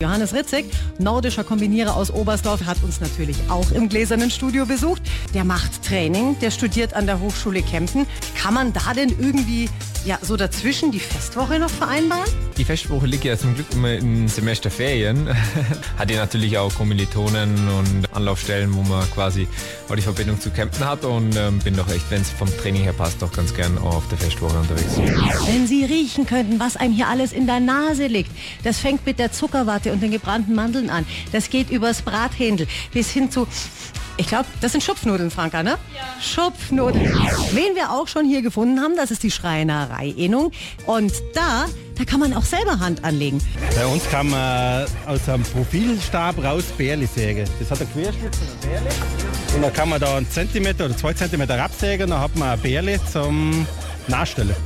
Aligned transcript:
Johannes 0.00 0.32
Ritzig, 0.32 0.66
nordischer 1.00 1.42
Kombinierer 1.42 1.96
aus 1.96 2.12
Oberstdorf, 2.12 2.66
hat 2.66 2.80
uns 2.84 3.00
natürlich 3.00 3.36
auch 3.48 3.72
im 3.72 3.88
gläsernen 3.88 4.30
Studio 4.30 4.64
besucht. 4.64 5.02
Der 5.34 5.42
macht 5.42 5.82
Training, 5.82 6.38
der 6.38 6.52
studiert 6.52 6.94
an 6.94 7.06
der 7.06 7.18
Hochschule 7.18 7.62
Kempten. 7.62 8.06
Kann 8.40 8.54
man 8.54 8.72
da 8.72 8.94
denn 8.94 9.08
irgendwie 9.18 9.68
ja, 10.08 10.18
so 10.22 10.38
dazwischen 10.38 10.90
die 10.90 11.00
Festwoche 11.00 11.58
noch 11.58 11.68
vereinbaren? 11.68 12.24
Die 12.56 12.64
Festwoche 12.64 13.06
liegt 13.06 13.24
ja 13.24 13.36
zum 13.36 13.54
Glück 13.54 13.66
immer 13.72 13.92
in 13.92 14.26
Semesterferien. 14.26 15.28
hat 15.98 16.10
ja 16.10 16.16
natürlich 16.16 16.56
auch 16.56 16.74
Kommilitonen 16.74 17.68
und 17.68 18.16
Anlaufstellen, 18.16 18.74
wo 18.74 18.80
man 18.82 19.08
quasi 19.10 19.46
auch 19.86 19.94
die 19.94 20.00
Verbindung 20.00 20.40
zu 20.40 20.48
Kempten 20.48 20.86
hat 20.86 21.04
und 21.04 21.36
ähm, 21.36 21.58
bin 21.58 21.76
doch 21.76 21.90
echt, 21.90 22.10
wenn 22.10 22.22
es 22.22 22.30
vom 22.30 22.48
Training 22.56 22.84
her 22.84 22.94
passt, 22.94 23.20
doch 23.20 23.30
ganz 23.30 23.54
gern 23.54 23.76
auch 23.76 23.96
auf 23.96 24.08
der 24.08 24.16
Festwoche 24.16 24.58
unterwegs. 24.58 24.96
Wenn 25.46 25.66
Sie 25.66 25.84
riechen 25.84 26.24
könnten, 26.24 26.58
was 26.58 26.78
einem 26.78 26.94
hier 26.94 27.08
alles 27.08 27.32
in 27.32 27.46
der 27.46 27.60
Nase 27.60 28.06
liegt. 28.06 28.30
Das 28.64 28.78
fängt 28.78 29.04
mit 29.04 29.18
der 29.18 29.30
Zuckerwatte 29.30 29.92
und 29.92 30.02
den 30.02 30.10
gebrannten 30.10 30.54
Mandeln 30.54 30.88
an. 30.88 31.04
Das 31.32 31.50
geht 31.50 31.68
übers 31.68 32.00
Brathändel 32.00 32.66
bis 32.94 33.10
hin 33.10 33.30
zu 33.30 33.46
ich 34.18 34.26
glaube, 34.26 34.46
das 34.60 34.72
sind 34.72 34.82
Schupfnudeln, 34.82 35.30
Franka, 35.30 35.62
ne? 35.62 35.78
Ja. 35.94 36.20
Schupfnudeln. 36.20 37.06
Wen 37.52 37.74
wir 37.74 37.92
auch 37.92 38.08
schon 38.08 38.26
hier 38.26 38.42
gefunden 38.42 38.80
haben, 38.80 38.96
das 38.96 39.10
ist 39.10 39.22
die 39.22 39.30
Schreinerei 39.30 40.08
Innung. 40.08 40.50
Und 40.86 41.12
da, 41.34 41.66
da 41.96 42.04
kann 42.04 42.20
man 42.20 42.34
auch 42.34 42.42
selber 42.42 42.80
Hand 42.80 43.04
anlegen. 43.04 43.40
Bei 43.76 43.86
uns 43.86 44.08
kann 44.10 44.28
man 44.28 44.86
aus 45.06 45.28
einem 45.28 45.44
Profilstab 45.44 46.42
raus 46.42 46.64
Bärli 46.76 47.06
sägen. 47.06 47.48
Das 47.60 47.70
hat 47.70 47.80
ein 47.80 47.92
Querschnitt 47.92 48.34
von 48.34 48.48
einem 48.48 48.84
Bärli. 48.84 48.96
Und 49.54 49.62
da 49.62 49.70
kann 49.70 49.88
man 49.88 50.00
da 50.00 50.16
einen 50.16 50.28
Zentimeter 50.28 50.86
oder 50.86 50.96
zwei 50.96 51.12
Zentimeter 51.12 51.62
absägen, 51.62 52.10
dann 52.10 52.20
hat 52.20 52.34
man 52.36 52.50
ein 52.50 52.60
Bärli 52.60 52.98
zum 53.10 53.66
Nachstellen. 54.08 54.56